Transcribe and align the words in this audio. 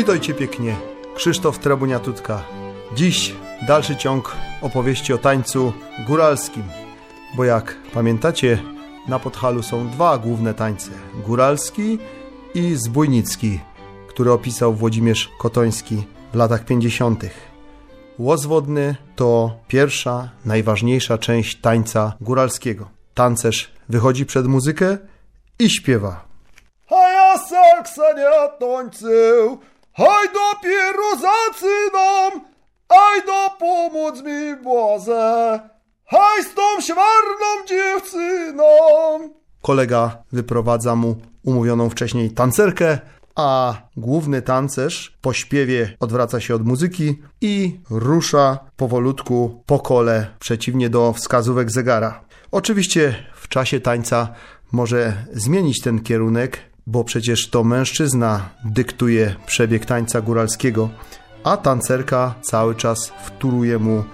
Witajcie 0.00 0.34
pięknie, 0.34 0.76
Krzysztof 1.14 1.58
Trabuniatutka. 1.58 2.44
Dziś 2.94 3.34
dalszy 3.66 3.96
ciąg 3.96 4.36
opowieści 4.62 5.12
o 5.12 5.18
tańcu 5.18 5.72
góralskim. 6.06 6.62
Bo 7.36 7.44
jak 7.44 7.76
pamiętacie, 7.94 8.58
na 9.08 9.18
Podhalu 9.18 9.62
są 9.62 9.88
dwa 9.88 10.18
główne 10.18 10.54
tańce. 10.54 10.90
Góralski 11.26 11.98
i 12.54 12.74
zbójnicki, 12.74 13.60
który 14.08 14.32
opisał 14.32 14.74
Włodzimierz 14.74 15.30
Kotoński 15.38 16.06
w 16.32 16.36
latach 16.36 16.64
50. 16.64 17.24
Łos 18.18 18.46
wodny 18.46 18.96
to 19.16 19.50
pierwsza, 19.68 20.28
najważniejsza 20.44 21.18
część 21.18 21.60
tańca 21.60 22.12
góralskiego. 22.20 22.88
Tancerz 23.14 23.72
wychodzi 23.88 24.26
przed 24.26 24.46
muzykę 24.46 24.98
i 25.58 25.70
śpiewa. 25.70 26.24
A 26.90 26.94
ja 26.94 27.38
saksa 27.38 28.12
nie 28.12 28.58
tańczył, 28.60 29.58
haj 30.00 30.26
dopiero 30.40 31.08
zaczynam, 31.26 32.32
aj 32.88 33.16
do 33.26 33.40
pomóc 33.58 34.22
mi 34.22 34.56
Boże, 34.64 35.60
haj 36.04 36.44
z 36.44 36.54
tą 36.54 36.80
śwarną 36.80 37.48
dziewczyną. 37.68 38.64
Kolega 39.62 40.22
wyprowadza 40.32 40.96
mu 40.96 41.16
umówioną 41.44 41.90
wcześniej 41.90 42.30
tancerkę, 42.30 42.98
a 43.34 43.74
główny 43.96 44.42
tancerz 44.42 45.18
po 45.20 45.32
śpiewie 45.32 45.96
odwraca 46.00 46.40
się 46.40 46.54
od 46.54 46.64
muzyki 46.64 47.22
i 47.40 47.80
rusza 47.90 48.58
powolutku 48.76 49.62
po 49.66 49.78
kole, 49.78 50.26
przeciwnie 50.38 50.90
do 50.90 51.12
wskazówek 51.12 51.70
zegara. 51.70 52.24
Oczywiście 52.50 53.14
w 53.34 53.48
czasie 53.48 53.80
tańca 53.80 54.28
może 54.72 55.12
zmienić 55.32 55.80
ten 55.80 56.00
kierunek, 56.00 56.69
bo 56.90 57.04
przecież 57.04 57.50
to 57.50 57.64
mężczyzna 57.64 58.48
dyktuje 58.64 59.34
przebieg 59.46 59.86
tańca 59.86 60.20
góralskiego, 60.20 60.88
a 61.44 61.56
tancerka 61.56 62.34
cały 62.42 62.74
czas 62.74 63.12
wtóruje 63.24 63.78
mu 63.78 64.04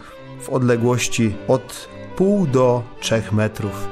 w 0.41 0.51
odległości 0.51 1.35
od 1.49 1.89
pół 2.17 2.47
do 2.47 2.83
trzech 3.01 3.33
metrów. 3.33 3.89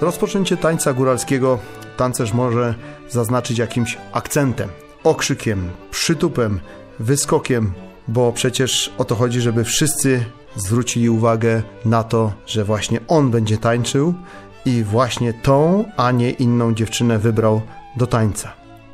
Rozpoczęcie 0.00 0.56
tańca 0.56 0.92
góralskiego 0.92 1.58
tancerz 1.96 2.32
może 2.32 2.74
zaznaczyć 3.08 3.58
jakimś 3.58 3.98
akcentem, 4.12 4.68
okrzykiem, 5.04 5.70
przytupem, 5.90 6.60
wyskokiem, 6.98 7.72
bo 8.08 8.32
przecież 8.32 8.92
o 8.98 9.04
to 9.04 9.14
chodzi, 9.14 9.40
żeby 9.40 9.64
wszyscy 9.64 10.24
zwrócili 10.58 11.10
uwagę 11.10 11.62
na 11.84 12.04
to, 12.04 12.32
że 12.46 12.64
właśnie 12.64 13.00
on 13.08 13.30
będzie 13.30 13.58
tańczył 13.58 14.14
i 14.64 14.82
właśnie 14.82 15.32
tą, 15.32 15.84
a 15.96 16.10
nie 16.10 16.30
inną 16.30 16.74
dziewczynę 16.74 17.18
wybrał 17.18 17.60
do 17.96 18.06
tańca. 18.06 18.52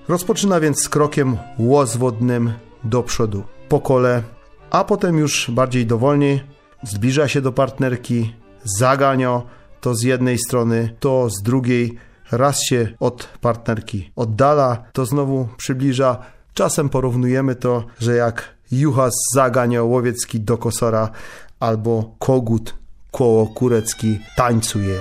Rozpoczyna 0.09 0.61
więc 0.61 0.83
z 0.83 0.89
krokiem 0.89 1.37
łozwodnym 1.59 2.53
do 2.85 3.03
przodu, 3.03 3.43
po 3.69 3.81
kole, 3.81 4.23
a 4.71 4.85
potem 4.85 5.19
już 5.19 5.51
bardziej 5.51 5.87
dowolnie 5.87 6.45
zbliża 6.83 7.29
się 7.29 7.41
do 7.41 7.53
partnerki, 7.53 8.35
zagania 8.65 9.43
to 9.81 9.95
z 9.95 10.03
jednej 10.03 10.39
strony, 10.39 10.97
to 11.01 11.31
z 11.31 11.43
drugiej, 11.43 11.99
raz 12.33 12.63
się 12.63 12.89
od 13.01 13.29
partnerki 13.41 14.13
oddala, 14.17 14.85
to 14.93 15.07
znowu 15.07 15.49
przybliża. 15.57 16.19
Czasem 16.55 16.89
porównujemy 16.89 17.55
to, 17.55 17.85
że 17.99 18.15
jak 18.15 18.55
juchas 18.73 19.15
zagania 19.35 19.83
łowiecki 19.83 20.41
do 20.41 20.59
kosora 20.59 21.11
albo 21.65 22.15
kogut 22.19 22.75
koło 23.11 23.47
kurecki 23.47 24.19
tańcuje. 24.37 24.99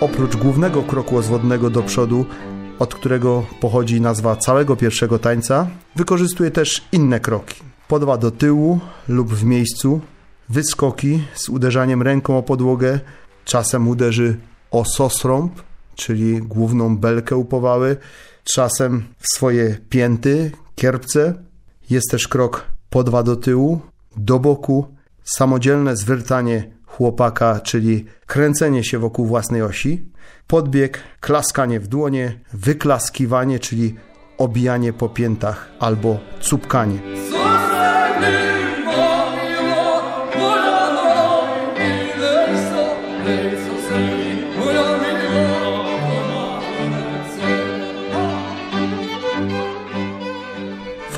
Oprócz 0.00 0.36
głównego 0.36 0.82
kroku 0.82 1.22
zwodnego 1.22 1.70
do 1.70 1.82
przodu, 1.82 2.24
od 2.78 2.94
którego 2.94 3.46
pochodzi 3.60 4.00
nazwa 4.00 4.36
całego 4.36 4.76
pierwszego 4.76 5.18
tańca, 5.18 5.66
wykorzystuje 5.96 6.50
też 6.50 6.84
inne 6.92 7.20
kroki. 7.20 7.60
Podwa 7.88 8.16
do 8.16 8.30
tyłu 8.30 8.80
lub 9.08 9.34
w 9.34 9.44
miejscu, 9.44 10.00
wyskoki 10.48 11.22
z 11.34 11.48
uderzaniem 11.48 12.02
ręką 12.02 12.38
o 12.38 12.42
podłogę, 12.42 13.00
czasem 13.48 13.88
uderzy 13.88 14.38
o 14.70 14.84
sosrąb, 14.84 15.62
czyli 15.94 16.42
główną 16.42 16.96
belkę 16.96 17.36
upowały, 17.36 17.96
czasem 18.44 19.04
w 19.18 19.26
swoje 19.34 19.78
pięty, 19.88 20.50
kierpce. 20.74 21.34
Jest 21.90 22.10
też 22.10 22.28
krok 22.28 22.66
podwa 22.90 23.22
do 23.22 23.36
tyłu, 23.36 23.80
do 24.16 24.38
boku, 24.38 24.86
samodzielne 25.24 25.96
zwyrtanie 25.96 26.70
chłopaka, 26.86 27.60
czyli 27.60 28.04
kręcenie 28.26 28.84
się 28.84 28.98
wokół 28.98 29.26
własnej 29.26 29.62
osi, 29.62 30.12
podbieg, 30.46 31.02
klaskanie 31.20 31.80
w 31.80 31.86
dłonie, 31.86 32.40
wyklaskiwanie, 32.52 33.58
czyli 33.58 33.94
obijanie 34.38 34.92
po 34.92 35.08
piętach 35.08 35.70
albo 35.78 36.18
cupkanie. 36.40 36.98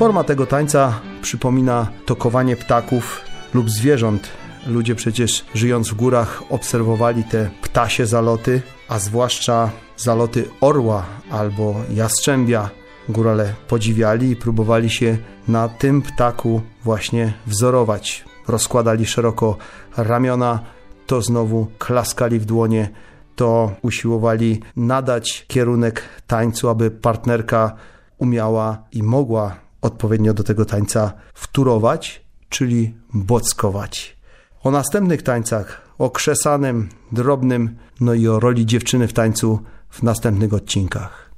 Forma 0.01 0.23
tego 0.23 0.45
tańca 0.45 1.01
przypomina 1.21 1.87
tokowanie 2.05 2.55
ptaków 2.55 3.21
lub 3.53 3.69
zwierząt. 3.69 4.29
Ludzie 4.67 4.95
przecież 4.95 5.45
żyjąc 5.53 5.89
w 5.89 5.93
górach 5.93 6.43
obserwowali 6.49 7.23
te 7.23 7.49
ptasie 7.61 8.05
zaloty, 8.05 8.61
a 8.89 8.99
zwłaszcza 8.99 9.69
zaloty 9.97 10.49
orła 10.61 11.05
albo 11.31 11.75
jastrzębia. 11.89 12.69
Górale 13.09 13.53
podziwiali 13.67 14.31
i 14.31 14.35
próbowali 14.35 14.89
się 14.89 15.17
na 15.47 15.69
tym 15.69 16.01
ptaku 16.01 16.61
właśnie 16.83 17.33
wzorować. 17.47 18.25
Rozkładali 18.47 19.05
szeroko 19.05 19.57
ramiona, 19.97 20.59
to 21.07 21.21
znowu 21.21 21.67
klaskali 21.77 22.39
w 22.39 22.45
dłonie, 22.45 22.89
to 23.35 23.71
usiłowali 23.81 24.61
nadać 24.75 25.45
kierunek 25.47 26.03
tańcu, 26.27 26.69
aby 26.69 26.91
partnerka 26.91 27.75
umiała 28.17 28.83
i 28.91 29.03
mogła 29.03 29.70
odpowiednio 29.81 30.33
do 30.33 30.43
tego 30.43 30.65
tańca 30.65 31.13
wturować, 31.33 32.25
czyli 32.49 32.95
bockować. 33.13 34.17
O 34.63 34.71
następnych 34.71 35.23
tańcach, 35.23 35.81
o 35.97 36.09
krzesanym, 36.09 36.89
drobnym, 37.11 37.75
no 37.99 38.13
i 38.13 38.27
o 38.27 38.39
roli 38.39 38.65
dziewczyny 38.65 39.07
w 39.07 39.13
tańcu 39.13 39.59
w 39.89 40.03
następnych 40.03 40.53
odcinkach. 40.53 41.31